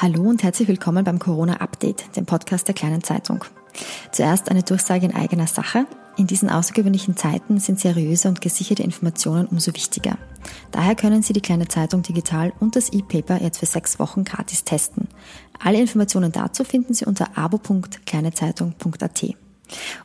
[0.00, 3.44] Hallo und herzlich willkommen beim Corona Update, dem Podcast der kleinen Zeitung.
[4.12, 5.86] Zuerst eine Durchsage in eigener Sache.
[6.16, 10.16] In diesen außergewöhnlichen Zeiten sind seriöse und gesicherte Informationen umso wichtiger.
[10.70, 14.62] Daher können Sie die kleine Zeitung digital und das E-Paper jetzt für sechs Wochen gratis
[14.62, 15.08] testen.
[15.58, 19.24] Alle Informationen dazu finden Sie unter abo.kleinezeitung.at.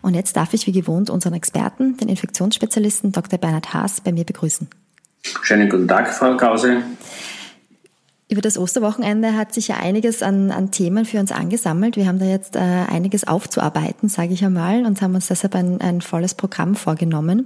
[0.02, 3.38] Und jetzt darf ich wie gewohnt unseren Experten, den Infektionsspezialisten Dr.
[3.38, 4.68] Bernhard Haas, bei mir begrüßen.
[5.44, 6.82] Schönen guten Tag, Frau Krause.
[8.34, 11.98] Über das Osterwochenende hat sich ja einiges an, an Themen für uns angesammelt.
[11.98, 15.80] Wir haben da jetzt äh, einiges aufzuarbeiten, sage ich einmal, und haben uns deshalb ein,
[15.82, 17.46] ein volles Programm vorgenommen.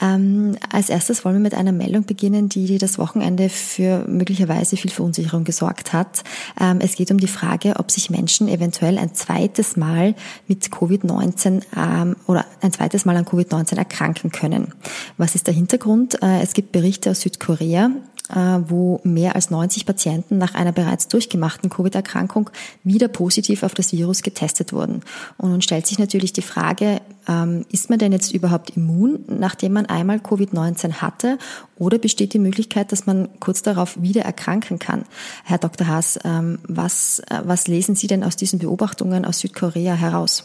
[0.00, 4.92] Ähm, als erstes wollen wir mit einer Meldung beginnen, die, das Wochenende für möglicherweise viel
[4.92, 6.22] Verunsicherung gesorgt hat.
[6.60, 10.14] Ähm, es geht um die Frage, ob sich Menschen eventuell ein zweites Mal
[10.46, 14.72] mit Covid-19 ähm, oder ein zweites Mal an Covid-19 erkranken können.
[15.16, 16.22] Was ist der Hintergrund?
[16.22, 17.90] Äh, es gibt Berichte aus Südkorea,
[18.34, 22.50] wo mehr als 90 Patienten nach einer bereits durchgemachten Covid-Erkrankung
[22.84, 25.02] wieder positiv auf das Virus getestet wurden.
[25.38, 29.74] Und nun stellt sich natürlich die Frage, ähm, ist man denn jetzt überhaupt immun, nachdem
[29.74, 31.38] man einmal Covid-19 hatte?
[31.76, 35.04] Oder besteht die Möglichkeit, dass man kurz darauf wieder erkranken kann?
[35.44, 35.86] Herr Dr.
[35.86, 40.44] Haas, ähm, was, äh, was lesen Sie denn aus diesen Beobachtungen aus Südkorea heraus?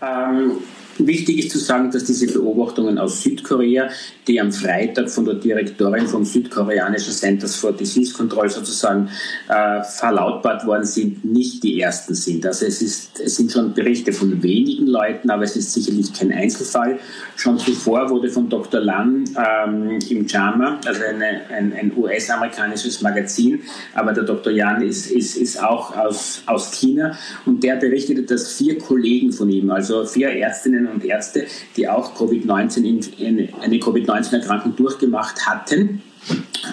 [0.00, 0.58] Ähm,
[0.98, 3.88] wichtig ist zu sagen, dass diese Beobachtungen aus Südkorea,
[4.26, 9.08] die am Freitag von der Direktorin vom südkoreanischen Centers for Disease Control sozusagen
[9.48, 12.44] äh, verlautbart worden sind, nicht die ersten sind.
[12.46, 16.32] Also es, ist, es sind schon Berichte von wenigen Leuten, aber es ist sicherlich kein
[16.32, 16.98] Einzelfall.
[17.36, 18.80] Schon zuvor wurde von Dr.
[18.80, 23.60] Lan ähm, im JAMA, also eine, ein, ein US-amerikanisches Magazin,
[23.94, 24.52] aber der Dr.
[24.52, 29.48] Yan ist, ist, ist auch aus, aus China und der berichtete, dass vier Kollegen von
[29.50, 36.02] ihm, also vier Ärztinnen und Ärzte, die auch COVID-19 eine Covid-19-Erkrankung durchgemacht hatten,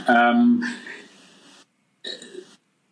[0.07, 0.63] ähm,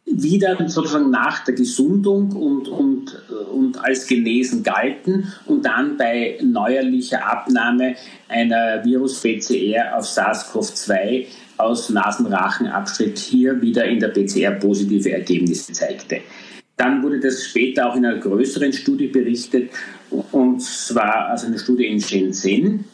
[0.06, 7.26] wieder sozusagen nach der Gesundung und, und, und als genesen galten und dann bei neuerlicher
[7.26, 7.96] Abnahme
[8.28, 11.26] einer Virus-PCR auf SARS-CoV-2
[11.58, 16.22] aus Nasenrachenabschnitt hier wieder in der PCR positive Ergebnisse zeigte.
[16.78, 19.70] Dann wurde das später auch in einer größeren Studie berichtet,
[20.32, 22.86] und zwar also eine Studie in Shenzhen.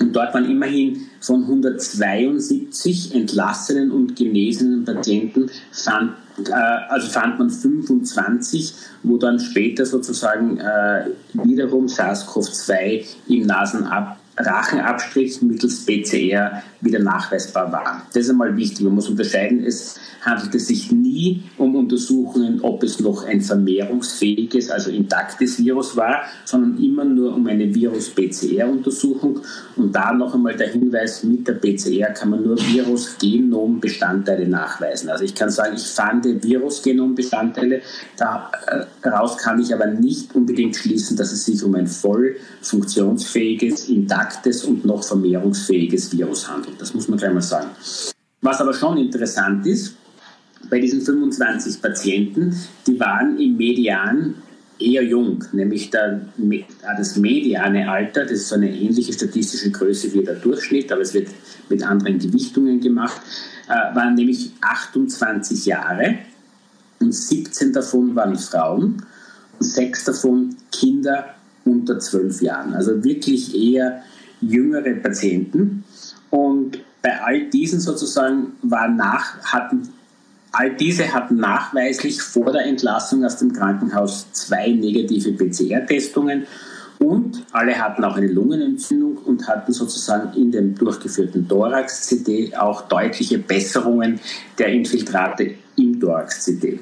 [0.00, 6.14] Und dort waren immerhin von 172 entlassenen und genesenen Patienten fand,
[6.48, 8.74] äh, also fand man 25,
[9.04, 13.46] wo dann später sozusagen äh, wiederum SARS-CoV-2 im
[14.36, 18.06] Nasenrachenabstrich mittels PCR wieder nachweisbar war.
[18.12, 18.80] Das ist einmal wichtig.
[18.80, 24.90] Man muss unterscheiden, es handelt sich nie um Untersuchungen, ob es noch ein vermehrungsfähiges, also
[24.90, 29.40] intaktes Virus war, sondern immer nur um eine Virus-PCR-Untersuchung.
[29.76, 35.10] Und da noch einmal der Hinweis, mit der PCR kann man nur Virus-Genom-Bestandteile nachweisen.
[35.10, 37.82] Also ich kann sagen, ich fand Virus-Genom-Bestandteile,
[39.02, 44.21] daraus kann ich aber nicht unbedingt schließen, dass es sich um ein voll funktionsfähiges, intaktes
[44.64, 46.80] und noch vermehrungsfähiges Virus handelt.
[46.80, 47.70] Das muss man gleich mal sagen.
[48.40, 49.96] Was aber schon interessant ist,
[50.70, 52.56] bei diesen 25 Patienten,
[52.86, 54.34] die waren im Median
[54.78, 56.22] eher jung, nämlich der,
[56.96, 61.14] das mediane Alter, das ist so eine ähnliche statistische Größe wie der Durchschnitt, aber es
[61.14, 61.28] wird
[61.68, 63.20] mit anderen Gewichtungen gemacht,
[63.68, 66.18] äh, waren nämlich 28 Jahre
[67.00, 69.04] und 17 davon waren Frauen
[69.58, 71.34] und sechs davon Kinder
[71.64, 72.74] unter 12 Jahren.
[72.74, 74.02] Also wirklich eher
[74.42, 75.84] jüngere Patienten.
[76.30, 79.88] Und bei all diesen sozusagen war nach, hatten
[80.54, 86.46] All diese hatten nachweislich vor der Entlassung aus dem Krankenhaus zwei negative PCR-Testungen
[86.98, 93.38] und alle hatten auch eine Lungenentzündung und hatten sozusagen in dem durchgeführten Thorax-CT auch deutliche
[93.38, 94.20] Besserungen
[94.58, 96.80] der Infiltrate im Thorax-CT.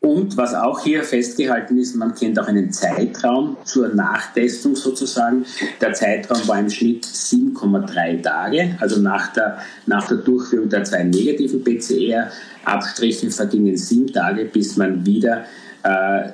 [0.00, 5.44] Und was auch hier festgehalten ist, man kennt auch einen Zeitraum zur Nachtestung sozusagen.
[5.78, 11.02] Der Zeitraum war im Schnitt 7,3 Tage, also nach der, nach der Durchführung der zwei
[11.02, 15.44] negativen PCR-Abstriche vergingen sieben Tage, bis man wieder
[15.82, 16.30] äh,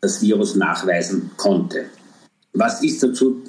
[0.00, 1.84] das Virus nachweisen konnte.
[2.54, 3.40] Was ist dazu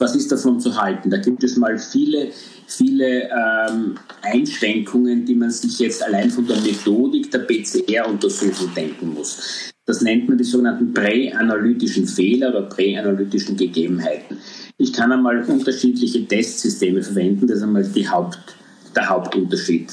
[0.00, 1.10] was ist davon zu halten?
[1.10, 2.28] Da gibt es mal viele,
[2.66, 9.72] viele ähm, Einschränkungen, die man sich jetzt allein von der Methodik der PCR-Untersuchung denken muss.
[9.86, 14.38] Das nennt man die sogenannten präanalytischen Fehler oder präanalytischen Gegebenheiten.
[14.78, 18.56] Ich kann einmal unterschiedliche Testsysteme verwenden, das ist einmal Haupt,
[18.96, 19.92] der Hauptunterschied.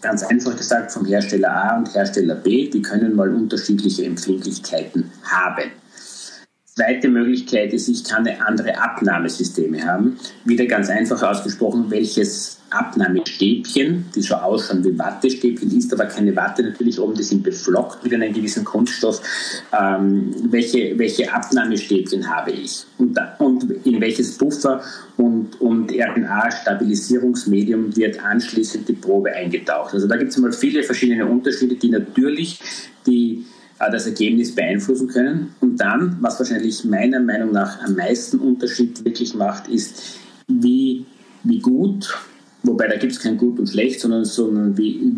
[0.00, 5.70] Ganz einfach gesagt, vom Hersteller A und Hersteller B, die können mal unterschiedliche Empfindlichkeiten haben.
[6.74, 10.16] Zweite Möglichkeit ist, ich kann eine andere Abnahmesysteme haben.
[10.46, 16.62] Wieder ganz einfach ausgesprochen, welches Abnahmestäbchen, die so ausschauen wie Wattestäbchen, ist aber keine Watte
[16.62, 19.20] natürlich oben, die sind beflockt mit einem gewissen Kunststoff.
[19.78, 24.82] Ähm, welche, welche Abnahmestäbchen habe ich und, und in welches Buffer
[25.18, 29.92] und, und RNA-Stabilisierungsmedium wird anschließend die Probe eingetaucht.
[29.92, 32.58] Also da gibt es mal viele verschiedene Unterschiede, die natürlich
[33.06, 33.44] die
[33.90, 35.54] das Ergebnis beeinflussen können.
[35.60, 40.18] Und dann, was wahrscheinlich meiner Meinung nach am meisten Unterschied wirklich macht, ist,
[40.48, 41.06] wie,
[41.44, 42.16] wie gut,
[42.62, 45.12] wobei da gibt es kein gut und schlecht, sondern, sondern wie,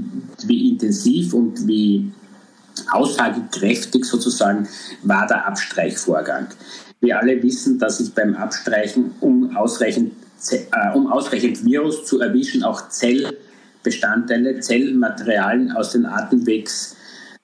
[0.46, 2.10] wie intensiv und wie
[2.90, 4.68] aussagekräftig sozusagen
[5.02, 6.48] war der Abstreichvorgang.
[7.00, 10.12] Wir alle wissen, dass ich beim Abstreichen, um ausreichend,
[10.50, 16.96] äh, um ausreichend Virus zu erwischen, auch Zellbestandteile, Zellmaterialien aus den Atemwegs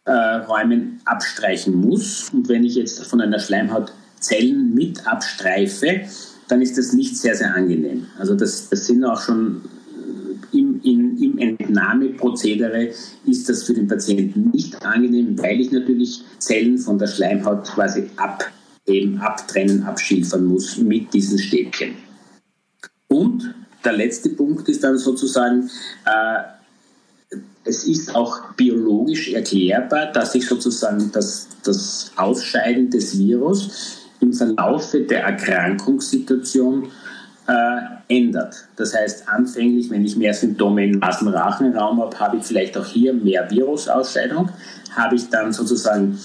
[0.05, 2.31] äh, Räumen abstreichen muss.
[2.33, 6.03] Und wenn ich jetzt von einer Schleimhaut Zellen mit abstreife,
[6.49, 8.07] dann ist das nicht sehr, sehr angenehm.
[8.19, 9.63] Also das, das sind auch schon
[10.53, 12.91] äh, im, in, im Entnahmeprozedere
[13.27, 18.11] ist das für den Patienten nicht angenehm, weil ich natürlich Zellen von der Schleimhaut quasi
[18.17, 21.95] abheben, abtrennen, abschilfern muss mit diesen Stäbchen.
[23.09, 23.55] Und
[23.85, 25.71] der letzte Punkt ist dann sozusagen,
[26.05, 26.60] äh,
[27.65, 35.03] es ist auch biologisch erklärbar, dass sich sozusagen das, das Ausscheiden des Virus im Verlaufe
[35.03, 36.89] der Erkrankungssituation
[37.47, 38.67] äh, ändert.
[38.77, 43.13] Das heißt, anfänglich, wenn ich mehr Symptome im Nasenrachenraum habe, habe ich vielleicht auch hier
[43.13, 44.49] mehr Virusausscheidung.
[44.97, 46.19] Habe ich dann sozusagen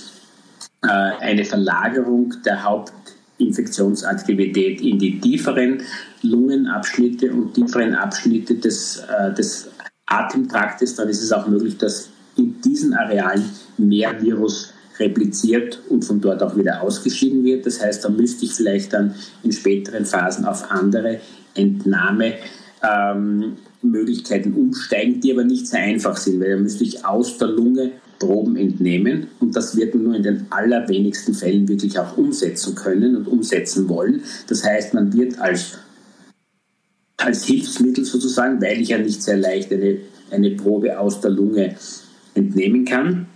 [0.83, 5.81] äh, eine Verlagerung der Hauptinfektionsaktivität in die tieferen
[6.21, 9.69] Lungenabschnitte und tieferen Abschnitte des, äh, des
[10.05, 13.43] Atemtraktes, dann ist es auch möglich, dass in diesen Arealen
[13.77, 17.65] mehr Virus repliziert und von dort auch wieder ausgeschieden wird.
[17.65, 21.19] Das heißt, da müsste ich vielleicht dann in späteren Phasen auf andere
[21.53, 27.49] Entnahmemöglichkeiten ähm, umsteigen, die aber nicht sehr einfach sind, weil da müsste ich aus der
[27.49, 32.73] Lunge Proben entnehmen und das wird man nur in den allerwenigsten Fällen wirklich auch umsetzen
[32.73, 34.23] können und umsetzen wollen.
[34.47, 35.79] Das heißt, man wird als
[37.17, 39.97] als Hilfsmittel sozusagen, weil ich ja nicht sehr leicht eine,
[40.31, 41.75] eine Probe aus der Lunge
[42.33, 43.27] entnehmen kann,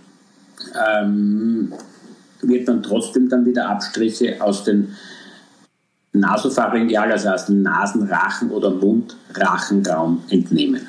[1.02, 1.72] ähm,
[2.42, 4.94] wird man trotzdem dann wieder Abstriche aus den
[6.12, 10.86] Nasopharyngeal, also aus dem Nasenrachen- oder Mundrachenraum entnehmen.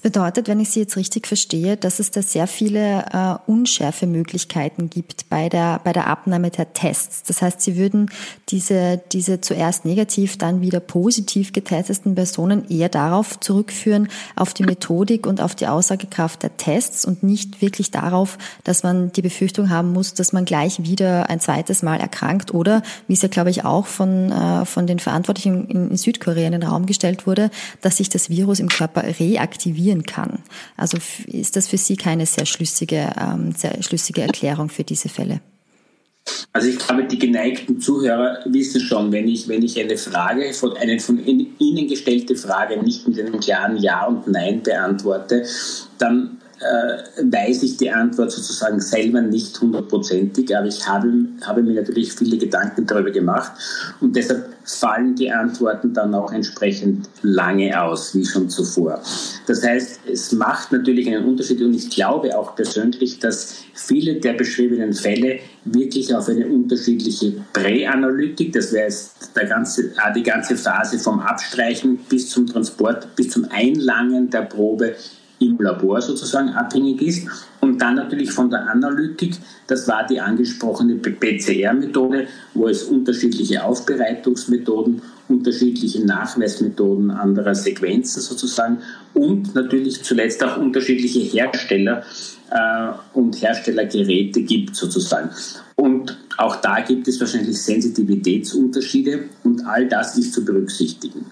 [0.00, 4.06] Das bedeutet, wenn ich Sie jetzt richtig verstehe, dass es da sehr viele äh, unschärfe
[4.06, 7.22] Möglichkeiten gibt bei der, bei der Abnahme der Tests.
[7.24, 8.10] Das heißt, Sie würden
[8.48, 15.26] diese, diese zuerst negativ, dann wieder positiv getesteten Personen eher darauf zurückführen, auf die Methodik
[15.26, 19.92] und auf die Aussagekraft der Tests und nicht wirklich darauf, dass man die Befürchtung haben
[19.92, 23.66] muss, dass man gleich wieder ein zweites Mal erkrankt oder, wie es ja, glaube ich,
[23.66, 27.50] auch von, äh, von den Verantwortlichen in, in Südkorea in den Raum gestellt wurde,
[27.82, 30.42] dass sich das Virus im Körper reaktiviert motivieren kann.
[30.76, 35.40] Also ist das für Sie keine sehr schlüssige, ähm, sehr schlüssige Erklärung für diese Fälle?
[36.52, 40.76] Also ich glaube, die geneigten Zuhörer wissen schon, wenn ich, wenn ich eine Frage von
[40.76, 45.44] eine von Ihnen gestellte Frage nicht mit einem klaren Ja und Nein beantworte,
[45.98, 51.10] dann weiß ich die Antwort sozusagen selber nicht hundertprozentig, aber ich habe,
[51.42, 53.52] habe mir natürlich viele Gedanken darüber gemacht
[54.00, 59.02] und deshalb fallen die Antworten dann auch entsprechend lange aus, wie schon zuvor.
[59.46, 64.34] Das heißt, es macht natürlich einen Unterschied und ich glaube auch persönlich, dass viele der
[64.34, 70.56] beschriebenen Fälle wirklich auf eine unterschiedliche Präanalytik, das wäre jetzt der ganze, ah, die ganze
[70.56, 74.94] Phase vom Abstreichen bis zum Transport, bis zum Einlangen der Probe
[75.40, 77.28] im Labor sozusagen abhängig ist.
[77.60, 79.34] Und dann natürlich von der Analytik,
[79.66, 88.78] das war die angesprochene PCR-Methode, wo es unterschiedliche Aufbereitungsmethoden, unterschiedliche Nachweismethoden anderer Sequenzen sozusagen
[89.14, 92.02] und natürlich zuletzt auch unterschiedliche Hersteller
[92.50, 95.30] äh, und Herstellergeräte gibt sozusagen.
[95.76, 101.24] Und auch da gibt es wahrscheinlich Sensitivitätsunterschiede und all das ist zu berücksichtigen.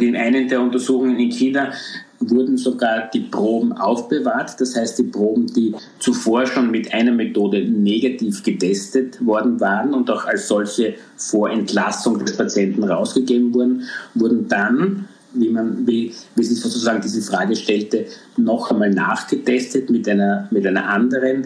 [0.00, 1.74] Und in einer der Untersuchungen in China
[2.20, 4.58] wurden sogar die Proben aufbewahrt.
[4.58, 10.10] Das heißt, die Proben, die zuvor schon mit einer Methode negativ getestet worden waren und
[10.10, 13.82] auch als solche vor Entlassung des Patienten rausgegeben wurden,
[14.14, 18.06] wurden dann, wie, man, wie, wie sich sozusagen diese Frage stellte,
[18.38, 21.44] noch einmal nachgetestet mit einer, mit einer anderen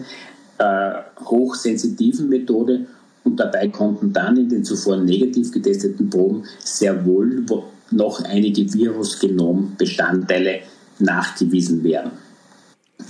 [0.59, 0.93] äh,
[1.25, 2.85] hochsensitiven Methode
[3.25, 7.43] und dabei konnten dann in den zuvor negativ getesteten Proben sehr wohl
[7.91, 10.61] noch einige Virusgenombestandteile
[10.99, 12.11] nachgewiesen werden.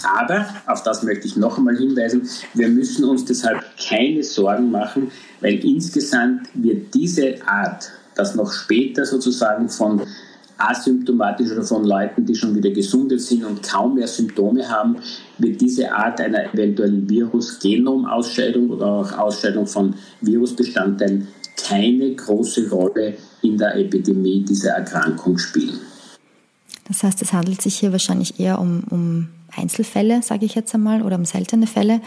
[0.03, 5.12] Aber, auf das möchte ich noch einmal hinweisen, wir müssen uns deshalb keine Sorgen machen,
[5.41, 10.01] weil insgesamt wird diese Art, das noch später sozusagen von
[10.57, 14.97] asymptomatisch oder von Leuten, die schon wieder gesundet sind und kaum mehr Symptome haben,
[15.38, 23.57] wird diese Art einer eventuellen Virus-Genom-Ausscheidung oder auch Ausscheidung von Virusbestandteilen keine große Rolle in
[23.57, 25.79] der Epidemie dieser Erkrankung spielen.
[26.86, 29.27] Das heißt, es handelt sich hier wahrscheinlich eher um, um
[29.58, 32.01] Einzelfälle, sage ich jetzt einmal, oder um seltene Fälle.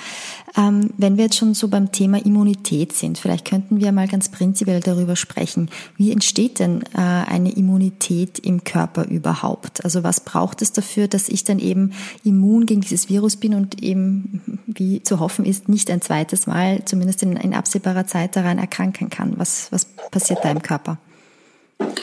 [0.56, 4.28] Ähm, wenn wir jetzt schon so beim Thema Immunität sind, vielleicht könnten wir mal ganz
[4.28, 5.70] prinzipiell darüber sprechen.
[5.96, 9.84] Wie entsteht denn äh, eine Immunität im Körper überhaupt?
[9.84, 11.92] Also was braucht es dafür, dass ich dann eben
[12.24, 16.84] immun gegen dieses Virus bin und eben, wie zu hoffen ist, nicht ein zweites Mal,
[16.84, 19.38] zumindest in, in absehbarer Zeit daran erkranken kann?
[19.38, 20.98] Was, was passiert da im Körper?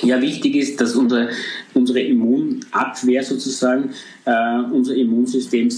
[0.01, 1.29] Ja, wichtig ist, dass unsere,
[1.73, 3.91] unsere Immunabwehr sozusagen,
[4.25, 5.69] äh, unser Immunsystem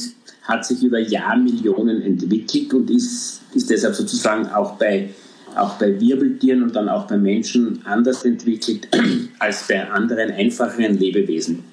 [0.44, 5.10] hat sich über Jahrmillionen entwickelt und ist, ist deshalb sozusagen auch bei,
[5.56, 8.88] auch bei Wirbeltieren und dann auch bei Menschen anders entwickelt
[9.39, 11.63] als bei anderen einfacheren Lebewesen.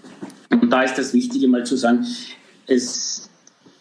[0.50, 2.06] Und da ist das Wichtige mal zu sagen,
[2.66, 3.28] es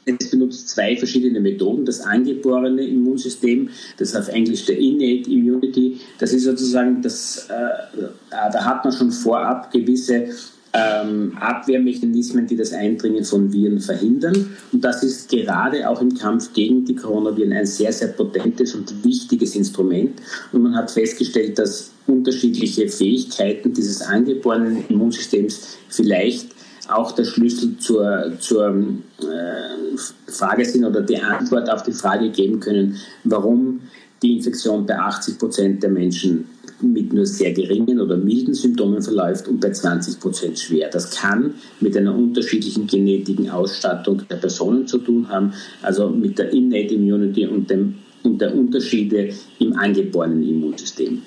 [0.05, 1.85] es benutzt zwei verschiedene Methoden.
[1.85, 8.09] Das angeborene Immunsystem, das auf Englisch der Innate Immunity, das ist sozusagen, das, äh, äh,
[8.29, 10.27] da hat man schon vorab gewisse
[10.73, 14.57] ähm, Abwehrmechanismen, die das Eindringen von Viren verhindern.
[14.71, 19.03] Und das ist gerade auch im Kampf gegen die Coronaviren ein sehr, sehr potentes und
[19.05, 20.19] wichtiges Instrument.
[20.51, 26.49] Und man hat festgestellt, dass unterschiedliche Fähigkeiten dieses angeborenen Immunsystems vielleicht
[26.89, 32.59] auch der Schlüssel zur, zur äh, Frage sind oder die Antwort auf die Frage geben
[32.59, 33.81] können, warum
[34.21, 36.45] die Infektion bei 80 Prozent der Menschen
[36.81, 40.89] mit nur sehr geringen oder milden Symptomen verläuft und bei 20 Prozent schwer.
[40.89, 46.51] Das kann mit einer unterschiedlichen genetischen Ausstattung der Personen zu tun haben, also mit der
[46.51, 51.21] Innate Immunity und, dem, und der Unterschiede im angeborenen Immunsystem.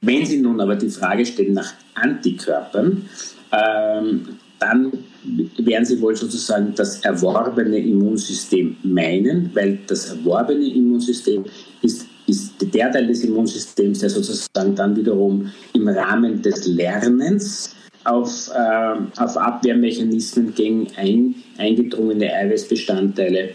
[0.00, 3.02] Wenn Sie nun aber die Frage stellen nach Antikörpern,
[3.52, 4.92] ähm, dann
[5.58, 11.44] werden sie wohl sozusagen das erworbene Immunsystem meinen, weil das erworbene Immunsystem
[11.82, 18.50] ist, ist der Teil des Immunsystems, der sozusagen dann wiederum im Rahmen des Lernens auf,
[18.54, 23.50] äh, auf Abwehrmechanismen gegen ein, eingedrungene Eiweißbestandteile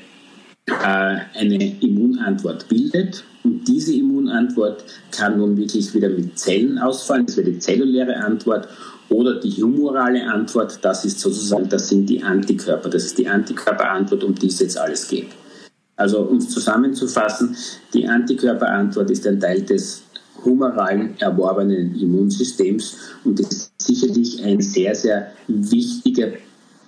[0.68, 3.24] eine Immunantwort bildet.
[3.44, 7.26] Und diese Immunantwort kann nun wirklich wieder mit Zellen ausfallen.
[7.26, 8.68] Das wäre die zelluläre Antwort.
[9.10, 12.90] Oder die humorale Antwort, das ist sozusagen, das sind die Antikörper.
[12.90, 15.28] Das ist die Antikörperantwort, um die es jetzt alles geht.
[15.96, 17.56] Also um es zusammenzufassen,
[17.94, 20.04] die Antikörperantwort ist ein Teil des
[20.44, 26.34] humoralen erworbenen Immunsystems und ist sicherlich ein sehr, sehr wichtiger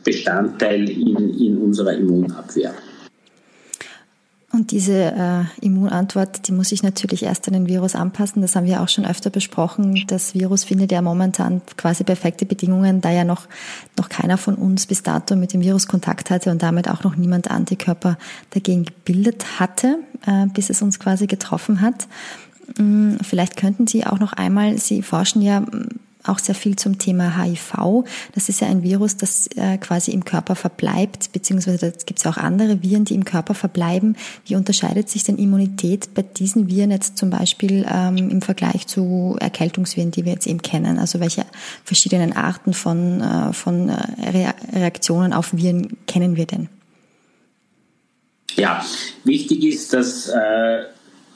[0.03, 2.73] Bestandteil in, in unserer Immunabwehr.
[4.57, 8.41] Und diese äh, Immunantwort, die muss sich natürlich erst an den Virus anpassen.
[8.41, 10.03] Das haben wir auch schon öfter besprochen.
[10.07, 13.47] Das Virus findet ja momentan quasi perfekte Bedingungen, da ja noch,
[13.99, 17.15] noch keiner von uns bis dato mit dem Virus Kontakt hatte und damit auch noch
[17.15, 18.17] niemand Antikörper
[18.49, 22.07] dagegen gebildet hatte, äh, bis es uns quasi getroffen hat.
[22.77, 25.63] Hm, vielleicht könnten Sie auch noch einmal, Sie forschen ja
[26.29, 28.05] auch sehr viel zum Thema HIV.
[28.33, 32.25] Das ist ja ein Virus, das äh, quasi im Körper verbleibt, beziehungsweise da gibt es
[32.25, 34.15] auch andere Viren, die im Körper verbleiben.
[34.45, 39.35] Wie unterscheidet sich denn Immunität bei diesen Viren jetzt zum Beispiel ähm, im Vergleich zu
[39.39, 40.99] Erkältungsviren, die wir jetzt eben kennen?
[40.99, 41.45] Also welche
[41.83, 46.69] verschiedenen Arten von, äh, von äh, Reaktionen auf Viren kennen wir denn?
[48.55, 48.83] Ja,
[49.23, 50.85] wichtig ist, dass äh,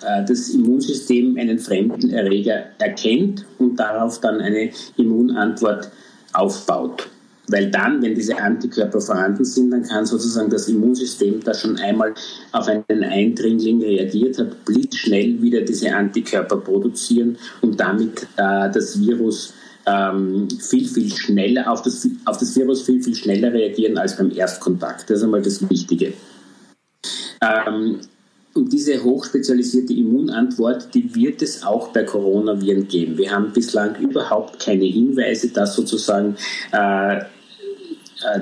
[0.01, 5.91] das Immunsystem einen fremden Erreger erkennt und darauf dann eine Immunantwort
[6.33, 7.09] aufbaut.
[7.47, 12.13] Weil dann, wenn diese Antikörper vorhanden sind, dann kann sozusagen das Immunsystem, das schon einmal
[12.53, 19.53] auf einen Eindringling reagiert hat, blitzschnell wieder diese Antikörper produzieren und damit äh, das Virus
[19.85, 24.31] ähm, viel, viel schneller, auf das, auf das Virus viel, viel schneller reagieren als beim
[24.31, 25.09] Erstkontakt.
[25.09, 26.13] Das ist einmal das Wichtige.
[27.41, 27.99] Ähm,
[28.53, 33.17] und diese hochspezialisierte Immunantwort, die wird es auch bei Coronaviren geben.
[33.17, 36.35] Wir haben bislang überhaupt keine Hinweise, dass sozusagen
[36.73, 37.23] äh, äh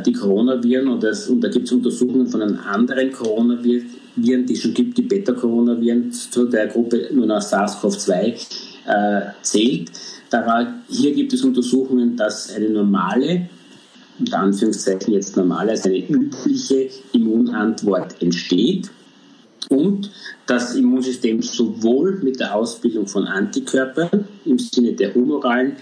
[0.05, 3.85] die Coronaviren, und, das, und da gibt es Untersuchungen von einem anderen Coronaviren,
[4.15, 8.13] die schon gibt, die Beta-Coronaviren, zu der Gruppe nur nach SARS-CoV-2
[8.87, 9.91] äh, zählt.
[10.31, 13.47] Daran, hier gibt es Untersuchungen, dass eine normale,
[14.19, 18.89] unter Anführungszeichen jetzt normale, also eine übliche Immunantwort entsteht
[19.69, 20.11] und
[20.45, 25.77] das Immunsystem sowohl mit der Ausbildung von Antikörpern im Sinne der humoralen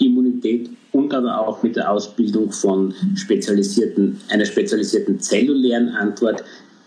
[0.00, 6.44] Immunität und und aber auch mit der Ausbildung von spezialisierten, einer spezialisierten zellulären Antwort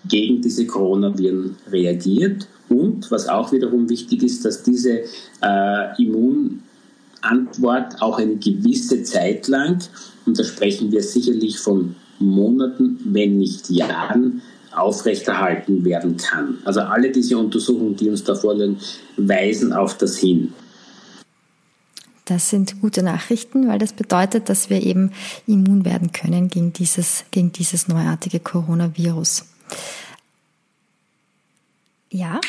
[0.07, 2.47] gegen diese Coronaviren reagiert.
[2.69, 5.01] Und was auch wiederum wichtig ist, dass diese
[5.41, 9.79] äh, Immunantwort auch eine gewisse Zeit lang,
[10.25, 14.41] und da sprechen wir sicherlich von Monaten, wenn nicht Jahren,
[14.75, 16.59] aufrechterhalten werden kann.
[16.65, 18.77] Also alle diese Untersuchungen, die uns da vorliegen,
[19.17, 20.53] weisen auf das hin.
[22.25, 25.11] Das sind gute Nachrichten, weil das bedeutet, dass wir eben
[25.47, 29.45] immun werden können gegen dieses, gegen dieses neuartige Coronavirus.
[32.09, 32.39] Ja.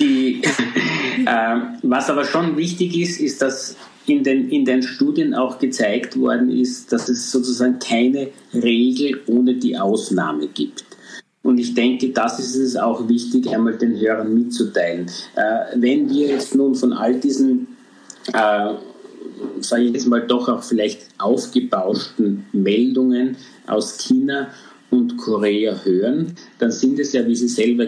[0.00, 0.42] Die,
[1.26, 3.76] äh, was aber schon wichtig ist, ist, dass
[4.06, 9.54] in den, in den Studien auch gezeigt worden ist, dass es sozusagen keine Regel ohne
[9.54, 10.84] die Ausnahme gibt.
[11.44, 15.06] Und ich denke, das ist es auch wichtig, einmal den Hörern mitzuteilen.
[15.36, 17.68] Äh, wenn wir jetzt nun von all diesen
[18.32, 18.74] äh,
[19.60, 23.36] sage ich jetzt mal, doch auch vielleicht aufgebauschten Meldungen
[23.66, 24.48] aus China
[24.90, 27.86] und Korea hören, dann sind es ja, wie Sie selber,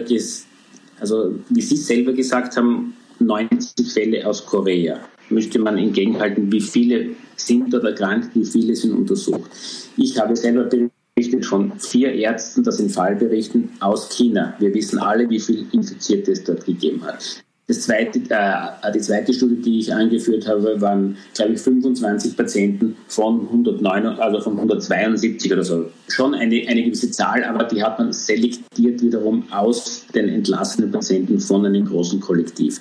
[0.99, 4.99] also wie Sie selber gesagt haben, 90 Fälle aus Korea.
[5.29, 9.49] Müsste man entgegenhalten, wie viele sind dort erkrankt, wie viele sind untersucht.
[9.97, 10.69] Ich habe selber
[11.17, 14.53] berichtet von vier Ärzten, das sind Fallberichten aus China.
[14.59, 17.43] Wir wissen alle, wie viele Infizierte es dort gegeben hat.
[17.65, 22.95] Das zweite, äh, die zweite Studie, die ich angeführt habe, waren, glaube ich, 25 Patienten
[23.07, 25.89] von 109, also von 172 oder so.
[26.07, 31.39] Schon eine, eine gewisse Zahl, aber die hat man selektiert wiederum aus den entlassenen Patienten
[31.39, 32.79] von einem großen Kollektiv.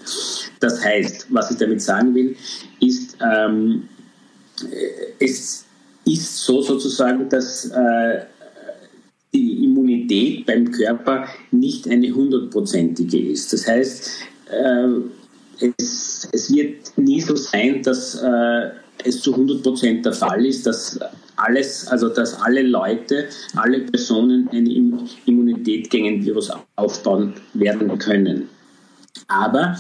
[0.60, 2.36] Das heißt, was ich damit sagen will,
[2.80, 3.88] ist, ähm,
[5.18, 5.65] es
[6.06, 8.20] ist so sozusagen, dass äh,
[9.34, 13.52] die Immunität beim Körper nicht eine hundertprozentige ist.
[13.52, 14.10] Das heißt,
[14.50, 18.70] äh, es, es, wird nie so sein, dass äh,
[19.04, 20.98] es zu 100 Prozent der Fall ist, dass
[21.36, 24.70] alles, also dass alle Leute, alle Personen eine
[25.26, 28.48] Immunität gegen ein Virus aufbauen werden können.
[29.28, 29.76] Aber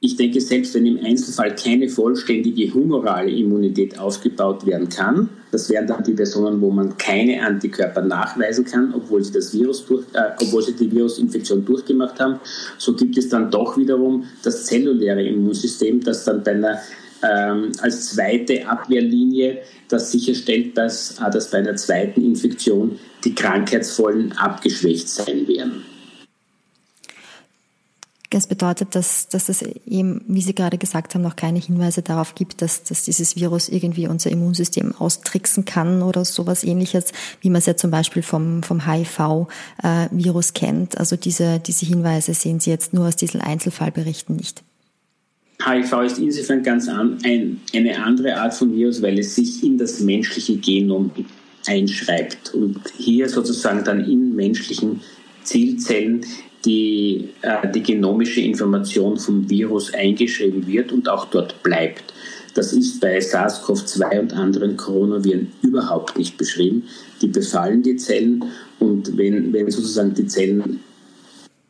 [0.00, 5.88] ich denke, selbst wenn im Einzelfall keine vollständige humorale Immunität aufgebaut werden kann, das wären
[5.88, 10.30] dann die Personen, wo man keine Antikörper nachweisen kann, obwohl sie das Virus durch, äh,
[10.40, 12.38] obwohl sie die Virusinfektion durchgemacht haben,
[12.76, 16.78] so gibt es dann doch wiederum das zelluläre Immunsystem, das dann bei einer
[17.28, 24.32] ähm, als zweite Abwehrlinie das sicherstellt, dass, äh, dass bei einer zweiten Infektion die Krankheitsvollen
[24.32, 25.84] abgeschwächt sein werden.
[28.30, 32.34] Das bedeutet, dass, dass es eben, wie Sie gerade gesagt haben, noch keine Hinweise darauf
[32.34, 34.30] gibt, dass, dass dieses Virus irgendwie unser
[34.98, 37.06] austricksen kann oder sowas ähnliches,
[37.40, 40.98] wie man es ja zum Beispiel vom, vom HIV-Virus äh, kennt.
[40.98, 44.62] Also diese, diese Hinweise sehen Sie jetzt nur aus diesen Einzelfallberichten nicht.
[45.64, 49.78] HIV ist insofern ganz an, ein, eine andere Art von Virus, weil es sich in
[49.78, 51.10] das menschliche Genom
[51.66, 55.00] einschreibt und hier sozusagen dann in menschlichen
[55.42, 56.24] Zielzellen
[56.68, 62.12] die, äh, die genomische Information vom Virus eingeschrieben wird und auch dort bleibt.
[62.54, 66.84] Das ist bei SARS-CoV-2 und anderen Coronaviren überhaupt nicht beschrieben.
[67.22, 68.44] Die befallen die Zellen
[68.78, 70.80] und wenn, wenn sozusagen die Zellen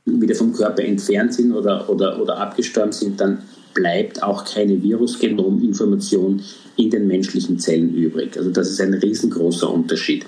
[0.05, 3.39] wieder vom Körper entfernt sind oder, oder, oder abgestorben sind, dann
[3.75, 6.43] bleibt auch keine Virusgenominformation
[6.77, 8.37] in den menschlichen Zellen übrig.
[8.37, 10.25] Also das ist ein riesengroßer Unterschied.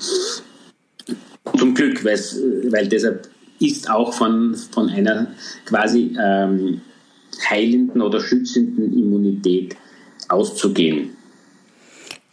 [1.59, 3.28] Zum Glück, weil deshalb
[3.61, 5.29] ist auch von, von einer
[5.66, 6.81] quasi ähm,
[7.49, 9.77] heilenden oder schützenden Immunität
[10.29, 11.11] auszugehen.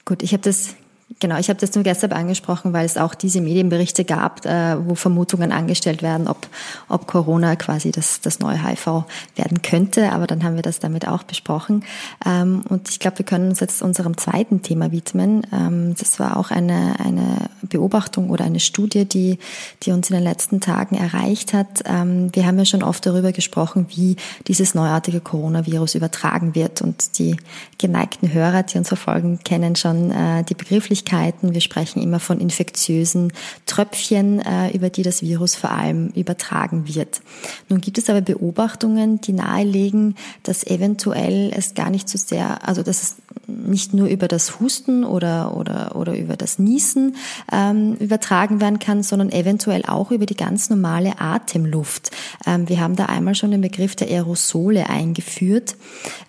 [0.06, 0.76] Gut, ich habe das
[1.20, 4.94] Genau, ich habe das nur gestern angesprochen, weil es auch diese Medienberichte gab, äh, wo
[4.94, 6.48] Vermutungen angestellt werden, ob,
[6.90, 9.06] ob Corona quasi das, das neue HIV
[9.38, 10.12] werden könnte.
[10.12, 11.86] Aber dann haben wir das damit auch besprochen.
[12.26, 15.48] Ähm, und ich glaube, wir können uns jetzt unserem zweiten Thema widmen.
[15.54, 19.40] Ähm, das war auch eine, eine Beobachtung oder eine Studie, die,
[19.84, 21.84] die uns in den letzten Tagen erreicht hat.
[21.86, 24.18] Ähm, wir haben ja schon oft darüber gesprochen, wie
[24.48, 26.82] dieses neuartige Coronavirus übertragen wird.
[26.82, 27.38] Und die
[27.78, 31.54] geneigten Hörer, die uns verfolgen, kennen schon äh, die Begrifflichkeit Möglichkeiten.
[31.54, 33.34] Wir sprechen immer von infektiösen
[33.66, 37.22] Tröpfchen, äh, über die das Virus vor allem übertragen wird.
[37.70, 42.84] Nun gibt es aber Beobachtungen, die nahelegen, dass eventuell es gar nicht so sehr, also
[42.84, 43.16] dass es
[43.48, 47.16] nicht nur über das Husten oder, oder, oder über das Niesen
[47.52, 52.12] ähm, übertragen werden kann, sondern eventuell auch über die ganz normale Atemluft.
[52.46, 55.76] Ähm, wir haben da einmal schon den Begriff der Aerosole eingeführt.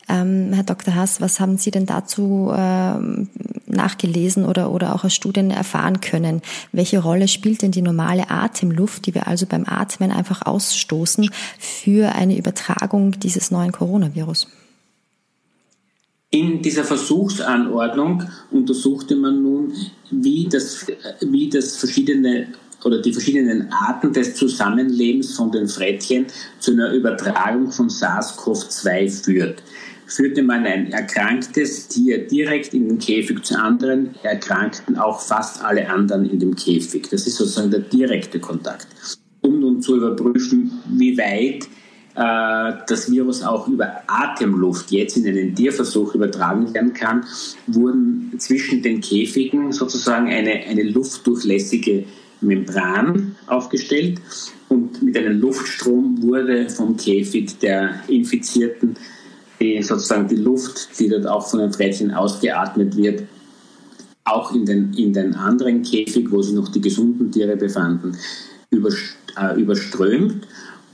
[0.09, 0.95] Ähm, Herr Dr.
[0.95, 3.29] Haas, was haben Sie denn dazu ähm,
[3.67, 6.43] nachgelesen oder, oder auch aus Studien erfahren können?
[6.73, 12.15] Welche Rolle spielt denn die normale Atemluft, die wir also beim Atmen einfach ausstoßen, für
[12.15, 14.49] eine Übertragung dieses neuen Coronavirus?
[16.31, 19.73] In dieser Versuchsanordnung untersuchte man nun,
[20.11, 20.87] wie das,
[21.21, 22.49] wie das verschiedene
[22.85, 26.27] oder die verschiedenen Arten des Zusammenlebens von den Frettchen
[26.61, 29.63] zu einer Übertragung von SARS-CoV-2 führt.
[30.09, 35.89] Führte man ein erkranktes Tier direkt in den Käfig zu anderen, erkrankten auch fast alle
[35.91, 37.09] anderen in dem Käfig.
[37.11, 38.87] Das ist sozusagen der direkte Kontakt.
[39.43, 41.69] Um nun zu überprüfen, wie weit
[42.15, 47.27] äh, das Virus auch über Atemluft jetzt in einen Tierversuch übertragen werden kann,
[47.67, 52.05] wurden zwischen den Käfigen sozusagen eine, eine luftdurchlässige
[52.41, 54.21] Membran aufgestellt
[54.69, 58.97] und mit einem Luftstrom wurde vom Käfig der Infizierten
[59.61, 63.25] die, sozusagen die Luft, die dort auch von den Frettchen ausgeatmet wird,
[64.25, 68.17] auch in den, in den anderen Käfig, wo sich noch die gesunden Tiere befanden,
[68.71, 70.47] äh, überströmt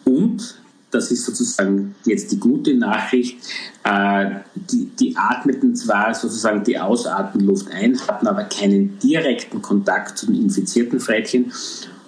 [0.05, 0.57] und
[0.95, 3.39] das ist sozusagen jetzt die gute Nachricht.
[3.83, 10.27] Äh, die, die atmeten zwar sozusagen die Ausatmenluft ein, hatten aber keinen direkten Kontakt zu
[10.27, 11.53] den infizierten Frettchen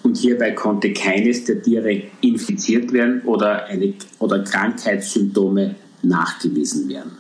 [0.05, 5.75] und hierbei konnte keines der Tiere infiziert werden oder, eine, oder Krankheitssymptome
[6.09, 7.13] nachgewiesen werden.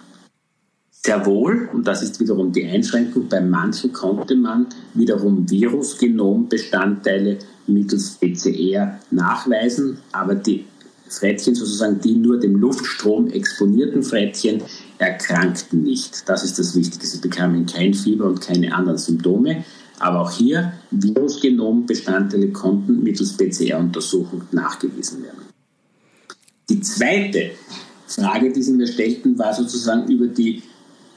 [0.91, 8.19] Sehr wohl, und das ist wiederum die Einschränkung, bei manchen konnte man wiederum Virusgenombestandteile mittels
[8.19, 10.65] PCR nachweisen, aber die
[11.09, 14.63] Frettchen sozusagen, die nur dem Luftstrom exponierten Frettchen,
[14.99, 16.29] erkrankten nicht.
[16.29, 17.07] Das ist das Wichtige.
[17.07, 19.65] Sie bekamen kein Fieber und keine anderen Symptome.
[19.99, 25.43] Aber auch hier, Virusgenombestandteile konnten mittels PCR-Untersuchung nachgewiesen werden.
[26.69, 27.53] Die zweite
[28.07, 30.63] Frage, die Sie mir stellten, war sozusagen über die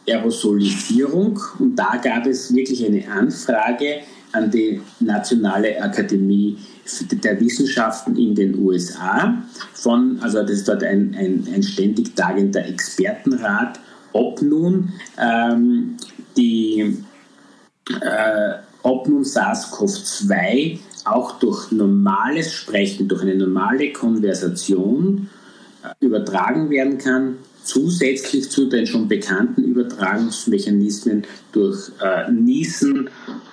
[0.08, 1.40] Aerosolisierung.
[1.60, 6.58] Und da gab es wirklich eine Anfrage an die Nationale Akademie
[7.12, 12.66] der Wissenschaften in den USA von, also das ist dort ein, ein, ein ständig tagender
[12.66, 13.80] Expertenrat,
[14.14, 15.98] ob nun ähm,
[16.36, 16.98] die
[18.02, 25.30] äh, ob nun SARS-CoV-2 auch durch normales Sprechen, durch eine normale Konversation
[26.00, 33.10] übertragen werden kann, zusätzlich zu den schon bekannten Übertragungsmechanismen durch äh, Niesen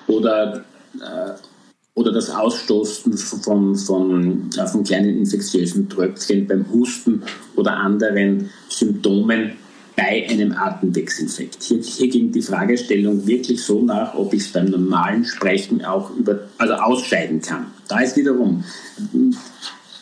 [0.06, 0.64] oder
[1.00, 1.32] äh,
[1.96, 7.22] oder das Ausstoßen von, von, äh, von kleinen infektiösen Tröpfchen beim Husten
[7.56, 9.52] oder anderen Symptomen
[9.96, 11.62] bei einem Atemwegsinfekt.
[11.62, 16.14] Hier, hier ging die Fragestellung wirklich so nach, ob ich es beim normalen Sprechen auch
[16.14, 17.68] über, also ausscheiden kann.
[17.88, 18.62] Da ist wiederum,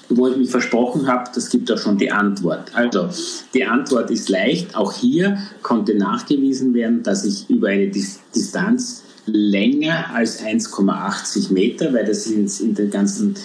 [0.08, 2.74] wo ich mich versprochen habe, das gibt auch schon die Antwort.
[2.74, 3.08] Also,
[3.52, 4.76] die Antwort ist leicht.
[4.76, 12.04] Auch hier konnte nachgewiesen werden, dass ich über eine Distanz länger als 1,80 Meter, weil
[12.04, 13.36] das sind in den ganzen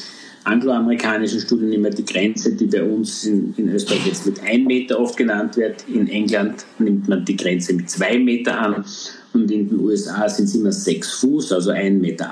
[0.44, 5.00] angloamerikanischen Studien immer die Grenze, die bei uns in, in, Österreich jetzt mit 1 Meter
[5.00, 5.86] oft genannt wird.
[5.88, 8.86] In England nimmt man die Grenze mit 2 Meter an
[9.34, 12.30] und in den USA sind es immer 6 Fuß, also 1,80 Meter.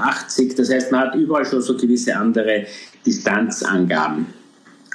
[0.58, 2.66] Das heißt, man hat überall schon so gewisse andere
[3.08, 4.28] Distanzangaben.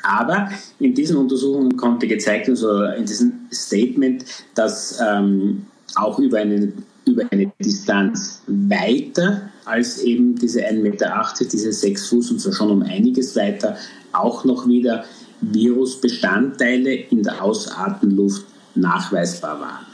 [0.04, 6.38] Aber in diesen Untersuchungen konnte gezeigt werden, also in diesem Statement, dass ähm, auch über
[6.38, 12.52] einen über eine Distanz weiter als eben diese 1,80 Meter, diese 6 Fuß und zwar
[12.52, 13.76] schon um einiges weiter,
[14.12, 15.04] auch noch wieder
[15.40, 19.86] Virusbestandteile in der Ausatmenluft nachweisbar waren.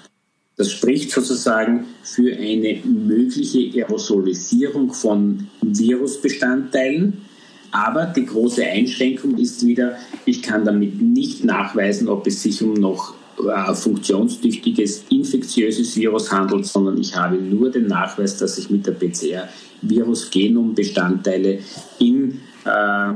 [0.57, 7.23] Das spricht sozusagen für eine mögliche Aerosolisierung von Virusbestandteilen.
[7.71, 12.75] Aber die große Einschränkung ist wieder, ich kann damit nicht nachweisen, ob es sich um
[12.75, 18.87] noch äh, funktionstüchtiges infektiöses Virus handelt, sondern ich habe nur den Nachweis, dass ich mit
[18.87, 19.49] der PCR
[19.83, 21.61] Virusgenombestandteile
[21.99, 23.13] in äh,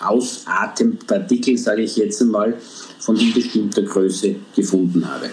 [0.00, 2.56] Ausatempartikel, sage ich jetzt einmal,
[2.98, 5.30] von unbestimmter Größe gefunden habe.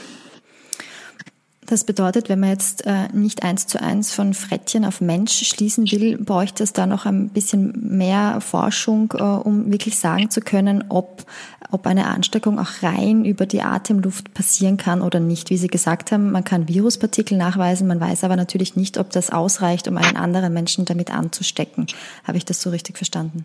[1.66, 5.90] Das bedeutet, wenn man jetzt äh, nicht eins zu eins von Frettchen auf Mensch schließen
[5.92, 10.84] will, bräuchte es da noch ein bisschen mehr Forschung, äh, um wirklich sagen zu können,
[10.90, 11.26] ob,
[11.72, 15.50] ob eine Ansteckung auch rein über die Atemluft passieren kann oder nicht.
[15.50, 19.32] Wie Sie gesagt haben, man kann Viruspartikel nachweisen, man weiß aber natürlich nicht, ob das
[19.32, 21.88] ausreicht, um einen anderen Menschen damit anzustecken.
[22.26, 23.44] Habe ich das so richtig verstanden?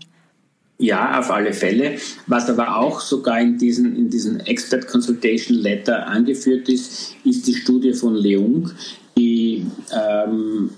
[0.81, 1.99] Ja, auf alle Fälle.
[2.27, 7.55] Was aber auch sogar in diesen, in diesen Expert Consultation Letter angeführt ist, ist die
[7.55, 8.71] Studie von Leung,
[9.15, 10.71] die ähm,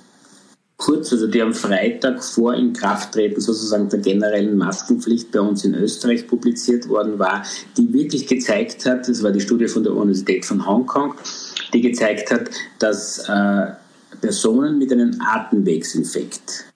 [0.76, 6.26] kurz, also die am Freitag vor Inkrafttreten sozusagen der generellen Maskenpflicht bei uns in Österreich
[6.26, 7.44] publiziert worden war,
[7.76, 11.14] die wirklich gezeigt hat, das war die Studie von der Universität von Hongkong,
[11.72, 13.66] die gezeigt hat, dass äh,
[14.20, 16.71] Personen mit einem Atemwegsinfekt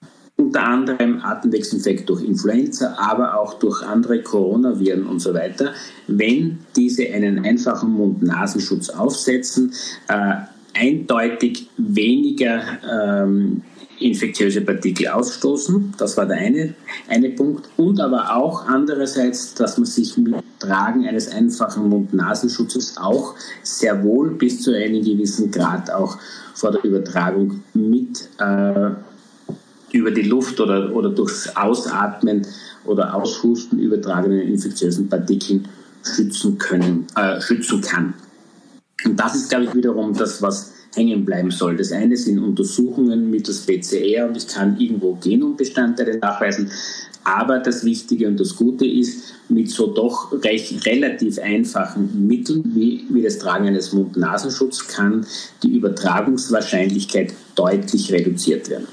[0.47, 5.73] unter anderem Atemwegsinfekt durch Influenza, aber auch durch andere Coronaviren und so weiter,
[6.07, 9.73] wenn diese einen einfachen Mund-Nasenschutz aufsetzen,
[10.07, 10.35] äh,
[10.73, 13.61] eindeutig weniger ähm,
[13.99, 15.95] infektiöse Partikel ausstoßen.
[15.97, 16.75] Das war der eine,
[17.09, 17.67] eine Punkt.
[17.75, 24.35] Und aber auch andererseits, dass man sich mit Tragen eines einfachen Mund-Nasenschutzes auch sehr wohl
[24.35, 26.17] bis zu einem gewissen Grad auch
[26.53, 28.91] vor der Übertragung mit äh,
[29.91, 32.45] über die Luft oder, oder durchs Ausatmen
[32.85, 35.67] oder Aushusten übertragenen infektiösen Partikeln
[36.03, 38.13] schützen können, äh, schützen kann.
[39.05, 41.77] Und das ist, glaube ich, wiederum das, was hängen bleiben soll.
[41.77, 46.71] Das eine sind Untersuchungen mittels PCR und ich kann irgendwo Genombestandteile nachweisen.
[47.23, 53.05] Aber das Wichtige und das Gute ist, mit so doch recht relativ einfachen Mitteln wie,
[53.09, 55.25] wie das Tragen eines Mund-Nasenschutzes kann
[55.61, 58.87] die Übertragungswahrscheinlichkeit deutlich reduziert werden.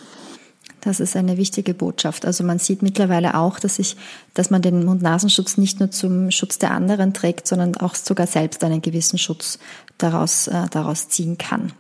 [0.85, 2.27] Das ist eine wichtige Botschaft.
[2.27, 3.97] Also man sieht mittlerweile auch, dass ich,
[4.35, 8.62] dass man den Mund-Nasenschutz nicht nur zum Schutz der anderen trägt, sondern auch sogar selbst
[8.62, 9.59] einen gewissen Schutz
[9.97, 11.73] daraus, äh, daraus ziehen kann.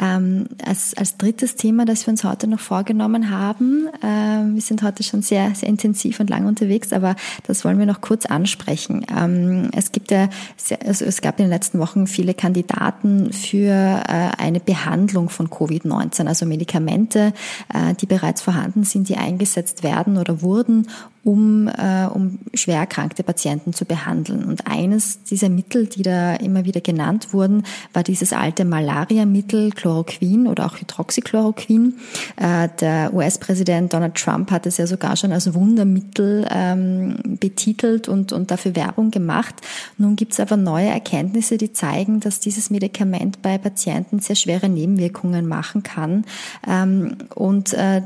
[0.00, 4.82] Ähm, als, als drittes Thema, das wir uns heute noch vorgenommen haben, äh, wir sind
[4.82, 7.14] heute schon sehr, sehr intensiv und lang unterwegs, aber
[7.46, 9.06] das wollen wir noch kurz ansprechen.
[9.16, 13.70] Ähm, es gibt ja, sehr, also es gab in den letzten Wochen viele Kandidaten für
[13.70, 17.32] äh, eine Behandlung von Covid-19, also Medikamente,
[17.72, 20.88] äh, die bereits vorhanden sind, die eingesetzt werden oder wurden,
[21.24, 24.44] um, äh, um schwer erkrankte Patienten zu behandeln.
[24.44, 30.46] Und eines dieser Mittel, die da immer wieder genannt wurden, war dieses alte Malaria-Mittel Chloroquin
[30.46, 31.94] oder auch Hydroxychloroquin.
[32.36, 38.32] Äh, der US-Präsident Donald Trump hat es ja sogar schon als Wundermittel ähm, betitelt und,
[38.32, 39.54] und dafür Werbung gemacht.
[39.96, 44.68] Nun gibt es aber neue Erkenntnisse, die zeigen, dass dieses Medikament bei Patienten sehr schwere
[44.68, 46.24] Nebenwirkungen machen kann.
[46.68, 48.02] Ähm, und äh,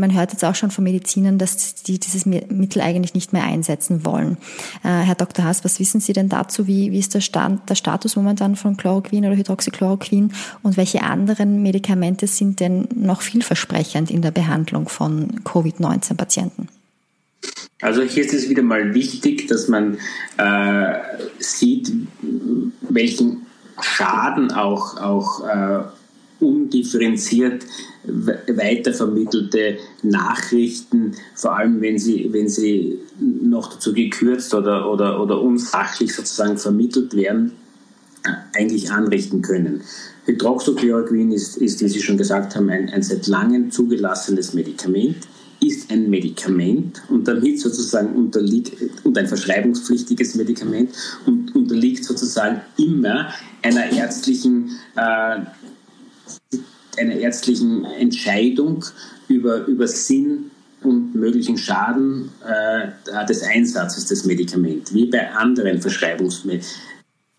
[0.00, 4.04] man hört jetzt auch schon von Medizinern, dass die dieses Mittel eigentlich nicht mehr einsetzen
[4.04, 4.38] wollen.
[4.82, 5.44] Äh, Herr Dr.
[5.44, 6.66] Haas, was wissen Sie denn dazu?
[6.66, 10.32] Wie, wie ist der, Stand, der Status momentan von Chloroquin oder Hydroxychloroquin
[10.62, 16.68] und welche anderen Medikamente sind denn noch vielversprechend in der Behandlung von Covid-19-Patienten?
[17.80, 19.98] Also hier ist es wieder mal wichtig, dass man
[20.36, 20.98] äh,
[21.38, 21.92] sieht,
[22.88, 23.46] welchen
[23.80, 25.82] Schaden auch, auch äh,
[26.40, 27.64] undifferenziert
[28.04, 36.14] weitervermittelte Nachrichten, vor allem wenn sie, wenn sie noch dazu gekürzt oder, oder, oder unsachlich
[36.14, 37.52] sozusagen vermittelt werden,
[38.54, 39.82] eigentlich anrichten können.
[40.26, 45.16] Hydroxychloroquin ist, ist, wie Sie schon gesagt haben, ein, ein seit langem zugelassenes Medikament,
[45.62, 48.72] ist ein Medikament und damit sozusagen unterliegt,
[49.04, 50.90] und ein verschreibungspflichtiges Medikament
[51.26, 55.40] und unterliegt sozusagen immer einer ärztlichen äh,
[56.98, 58.84] einer ärztlichen Entscheidung
[59.28, 60.50] über, über Sinn
[60.82, 66.60] und möglichen Schaden äh, des Einsatzes des Medikaments, wie bei anderen Verschreibungsme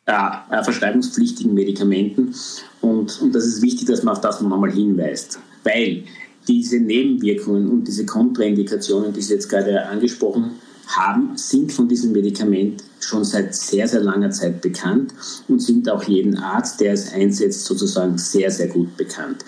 [0.05, 0.13] äh,
[0.51, 2.33] äh, verschreibungspflichtigen Medikamenten.
[2.81, 6.03] Und, und das ist wichtig, dass man auf das nochmal hinweist, weil
[6.47, 12.11] diese Nebenwirkungen und diese Kontraindikationen, die Sie jetzt gerade angesprochen haben, haben, sind von diesem
[12.11, 15.13] Medikament schon seit sehr, sehr langer Zeit bekannt
[15.47, 19.45] und sind auch jeden Arzt, der es einsetzt, sozusagen sehr, sehr gut bekannt.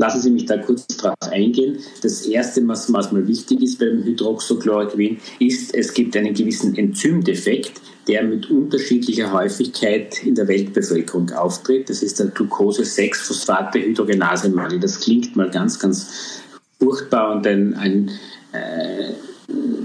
[0.00, 1.80] Lassen Sie mich da kurz drauf eingehen.
[2.02, 7.80] Das Erste, was, was mal wichtig ist beim Hydroxychloroquin, ist, es gibt einen gewissen Enzymdefekt,
[8.06, 11.90] der mit unterschiedlicher Häufigkeit in der Weltbevölkerung auftritt.
[11.90, 14.78] Das ist der Glucose-6-Phosphate-Hydrogenase-Mangel.
[14.78, 16.42] Das klingt mal ganz, ganz
[16.78, 18.12] furchtbar und ein, ein
[18.52, 19.14] äh,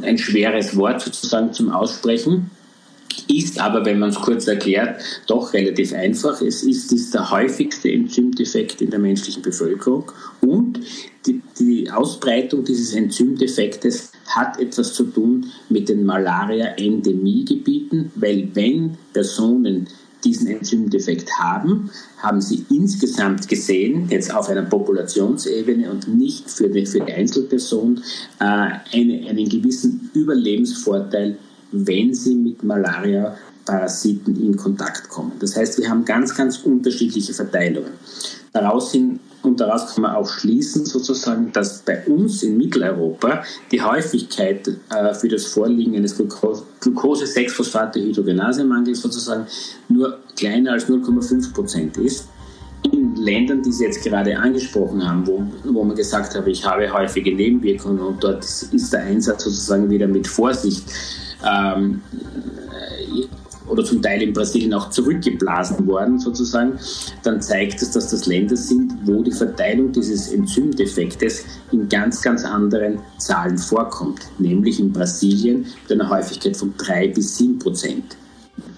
[0.02, 2.52] ein schweres Wort sozusagen zum Aussprechen.
[3.28, 6.42] Ist aber, wenn man es kurz erklärt, doch relativ einfach.
[6.42, 10.80] Es ist, ist der häufigste Enzymdefekt in der menschlichen Bevölkerung und
[11.26, 19.88] die, die Ausbreitung dieses Enzymdefektes hat etwas zu tun mit den Malaria-Endemiegebieten, weil wenn Personen
[20.24, 26.86] diesen Enzymdefekt haben, haben sie insgesamt gesehen, jetzt auf einer Populationsebene und nicht für die,
[26.86, 28.02] für die Einzelperson,
[28.40, 31.38] äh, eine, einen gewissen Überlebensvorteil,
[31.72, 35.34] wenn sie mit Malaria-Parasiten in Kontakt kommen.
[35.40, 37.94] Das heißt, wir haben ganz, ganz unterschiedliche Verteilungen.
[38.52, 43.82] Daraus hin und daraus kann man auch schließen, sozusagen, dass bei uns in Mitteleuropa die
[43.82, 49.46] Häufigkeit äh, für das Vorliegen eines Glucose-6-Phosphate-Hydrogenase-Mangels sozusagen
[49.90, 52.30] nur kleiner als 0,5 Prozent ist.
[52.92, 56.92] In Ländern, die Sie jetzt gerade angesprochen haben, wo, wo man gesagt hat, ich habe
[56.92, 60.84] häufige Nebenwirkungen und dort ist der Einsatz sozusagen wieder mit Vorsicht
[61.46, 62.02] ähm,
[63.68, 66.80] oder zum Teil in Brasilien auch zurückgeblasen worden sozusagen,
[67.24, 72.44] dann zeigt es, dass das Länder sind, wo die Verteilung dieses Enzymdefektes in ganz, ganz
[72.44, 78.18] anderen Zahlen vorkommt, nämlich in Brasilien mit einer Häufigkeit von drei bis sieben Prozent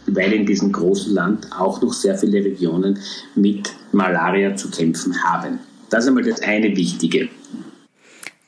[0.07, 2.99] weil in diesem großen Land auch noch sehr viele Regionen
[3.35, 5.59] mit Malaria zu kämpfen haben.
[5.89, 7.29] Das ist einmal das eine Wichtige.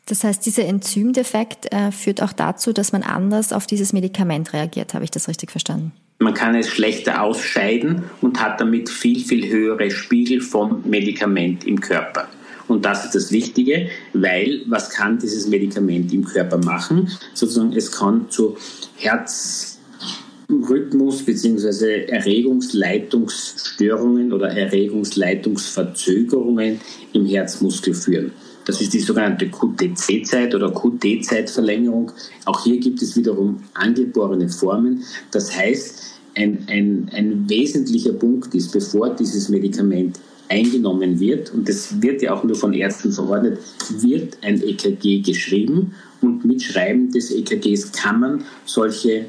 [0.08, 4.94] Das heißt, dieser Enzymdefekt äh, führt auch dazu, dass man anders auf dieses Medikament reagiert.
[4.94, 5.92] Habe ich das richtig verstanden?
[6.20, 11.80] Man kann es schlechter ausscheiden und hat damit viel, viel höhere Spiegel vom Medikament im
[11.80, 12.28] Körper.
[12.68, 17.10] Und das ist das Wichtige, weil was kann dieses Medikament im Körper machen?
[17.34, 18.58] Sozusagen, es kann zu
[18.98, 22.06] Herzrhythmus bzw.
[22.06, 26.82] Erregungsleitungsstörungen oder Erregungsleitungsverzögerungen
[27.14, 28.32] im Herzmuskel führen.
[28.68, 32.12] Das ist die sogenannte QTC-Zeit oder QT-Zeitverlängerung.
[32.44, 35.04] Auch hier gibt es wiederum angeborene Formen.
[35.32, 42.02] Das heißt, ein, ein, ein wesentlicher Punkt ist, bevor dieses Medikament eingenommen wird, und das
[42.02, 43.58] wird ja auch nur von Ärzten verordnet,
[44.02, 49.28] wird ein EKG geschrieben und mit Schreiben des EKGs kann man solche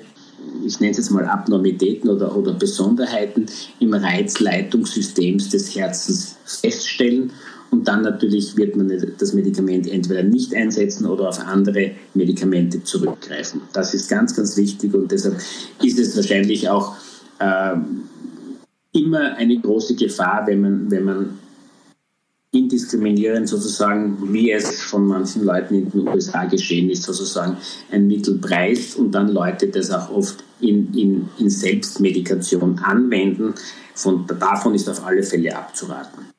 [0.65, 3.47] ich nenne es jetzt mal Abnormitäten oder, oder Besonderheiten
[3.81, 7.33] im Reizleitungssystem des Herzens feststellen
[7.71, 13.63] und dann natürlich wird man das Medikament entweder nicht einsetzen oder auf andere Medikamente zurückgreifen.
[13.73, 15.37] Das ist ganz, ganz wichtig und deshalb
[15.83, 16.97] ist es wahrscheinlich auch
[17.39, 17.77] äh,
[18.93, 21.39] immer eine große Gefahr, wenn man, wenn man
[22.51, 27.59] indiskriminierend sozusagen, wie es von manchen Leuten in den USA geschehen ist, sozusagen
[27.91, 33.55] ein Mittel preist und dann Leute das auch oft in, in, in Selbstmedikation anwenden.
[33.95, 36.38] Von, davon ist auf alle Fälle abzuraten.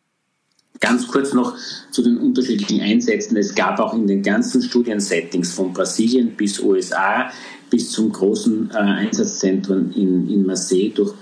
[0.80, 1.56] Ganz kurz noch
[1.92, 3.36] zu den unterschiedlichen Einsätzen.
[3.36, 7.30] Es gab auch in den ganzen Studiensettings von Brasilien bis USA
[7.70, 11.14] bis zum großen äh, Einsatzzentrum in, in Marseille durch,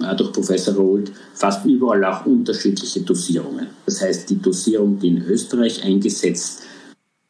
[0.00, 3.68] äh, durch Professor Rold fast überall auch unterschiedliche Dosierungen.
[3.86, 6.62] Das heißt, die Dosierung, die in Österreich eingesetzt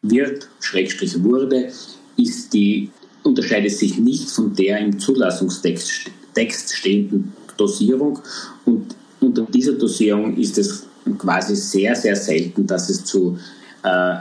[0.02, 1.70] wird, Schrägstrich wurde,
[2.16, 2.90] ist die,
[3.22, 8.20] unterscheidet sich nicht von der im Zulassungstext Text stehenden Dosierung
[8.64, 13.38] und unter dieser Dosierung ist es quasi sehr, sehr selten, dass es zu
[13.84, 14.16] äh,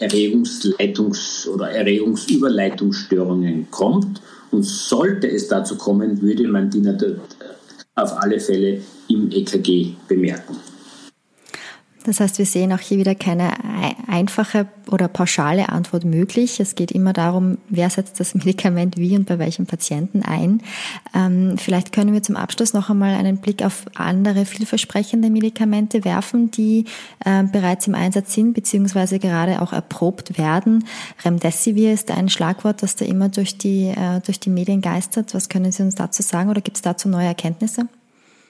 [0.00, 4.22] Erregungsleitungs- oder Erregungsüberleitungsstörungen kommt.
[4.50, 7.18] Und sollte es dazu kommen, würde man die natürlich
[7.96, 10.56] auf alle Fälle im EKG bemerken.
[12.04, 13.52] Das heißt, wir sehen auch hier wieder keine
[14.06, 16.60] einfache oder pauschale Antwort möglich.
[16.60, 20.60] Es geht immer darum, wer setzt das Medikament wie und bei welchem Patienten ein.
[21.14, 26.50] Ähm, vielleicht können wir zum Abschluss noch einmal einen Blick auf andere vielversprechende Medikamente werfen,
[26.50, 26.84] die
[27.24, 30.84] äh, bereits im Einsatz sind beziehungsweise gerade auch erprobt werden.
[31.24, 35.34] Remdesivir ist ein Schlagwort, das da immer durch die, äh, durch die Medien geistert.
[35.34, 37.88] Was können Sie uns dazu sagen oder gibt es dazu neue Erkenntnisse?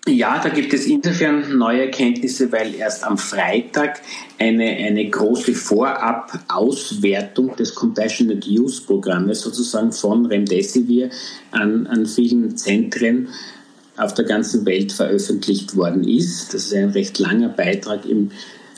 [0.07, 4.01] Ja, da gibt es insofern neue Erkenntnisse, weil erst am Freitag
[4.39, 11.09] eine, eine große Vorab-Auswertung des Compassionate Use Programmes sozusagen von Remdesivir
[11.53, 13.29] an, an vielen Zentren
[13.97, 16.53] auf der ganzen Welt veröffentlicht worden ist.
[16.53, 18.31] Das ist ein recht langer Beitrag im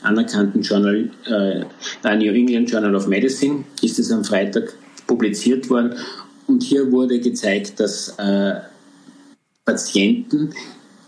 [0.03, 4.75] anerkannten Journal, äh, New England Journal of Medicine, ist es am Freitag
[5.07, 5.93] publiziert worden.
[6.45, 8.61] Und hier wurde gezeigt, dass äh,
[9.65, 10.53] Patienten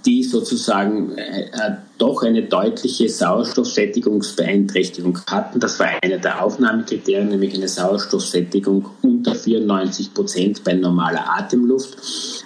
[0.05, 5.59] die sozusagen äh, äh, doch eine deutliche Sauerstoffsättigungsbeeinträchtigung hatten.
[5.59, 11.97] Das war eine der Aufnahmekriterien, nämlich eine Sauerstoffsättigung unter 94 Prozent bei normaler Atemluft.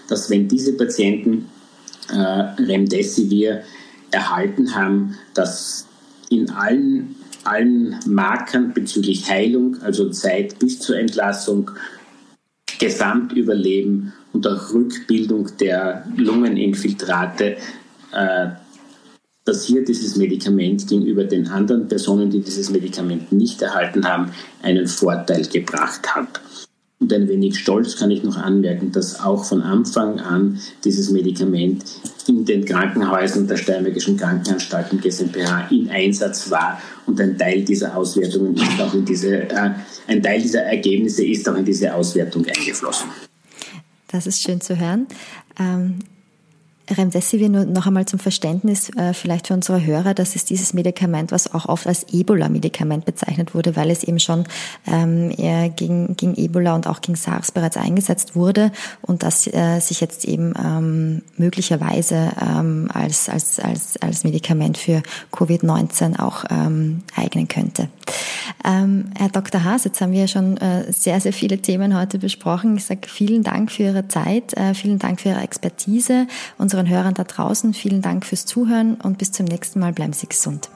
[0.07, 1.49] Dass wenn diese Patienten
[2.09, 3.63] äh, Remdesivir
[4.11, 5.87] erhalten haben, dass
[6.29, 11.69] in allen, allen Markern bezüglich Heilung, also Zeit bis zur Entlassung,
[12.79, 17.57] Gesamtüberleben und auch Rückbildung der Lungeninfiltrate,
[18.11, 18.47] äh,
[19.45, 24.87] dass hier dieses Medikament gegenüber den anderen Personen, die dieses Medikament nicht erhalten haben, einen
[24.87, 26.41] Vorteil gebracht hat.
[26.99, 31.83] Und ein wenig stolz kann ich noch anmerken, dass auch von Anfang an dieses Medikament
[32.27, 38.55] in den Krankenhäusern der Steiermärkischen Krankenanstalten GmbH in Einsatz war und ein Teil dieser Auswertungen
[38.55, 39.71] ist auch in diese, äh,
[40.07, 43.09] ein Teil dieser Ergebnisse ist auch in diese Auswertung eingeflossen.
[44.13, 45.07] Das ist schön zu hören.
[45.59, 45.97] Ähm,
[46.89, 51.31] Remdesivir nur noch einmal zum Verständnis, äh, vielleicht für unsere Hörer, das ist dieses Medikament,
[51.31, 54.43] was auch oft als Ebola-Medikament bezeichnet wurde, weil es eben schon
[54.85, 55.29] ähm,
[55.75, 58.71] gegen, gegen Ebola und auch gegen SARS bereits eingesetzt wurde
[59.01, 65.01] und das äh, sich jetzt eben ähm, möglicherweise ähm, als, als, als, als Medikament für
[65.31, 67.87] Covid-19 auch ähm, eignen könnte.
[68.63, 69.63] Ähm, Herr Dr.
[69.63, 72.77] Haas, jetzt haben wir schon äh, sehr, sehr viele Themen heute besprochen.
[72.77, 76.27] Ich sage vielen Dank für Ihre Zeit, äh, vielen Dank für Ihre Expertise,
[76.57, 79.93] unseren Hörern da draußen, vielen Dank fürs Zuhören und bis zum nächsten Mal.
[79.93, 80.69] Bleiben Sie gesund.